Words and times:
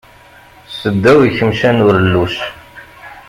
Seddaw 0.79 1.19
ikemcan 1.27 1.77
urelluc. 1.85 2.35